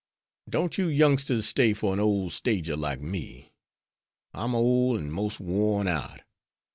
Don't 0.49 0.79
you 0.79 0.87
youngsters 0.87 1.45
stay 1.47 1.73
for 1.75 1.93
an 1.93 1.99
ole 1.99 2.31
stager 2.31 2.75
like 2.75 2.99
me. 2.99 3.53
I'm 4.33 4.55
ole 4.55 4.97
an' 4.97 5.11
mos' 5.11 5.39
worn 5.39 5.87
out. 5.87 6.21